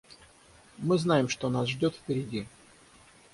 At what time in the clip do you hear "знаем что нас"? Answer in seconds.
0.97-1.67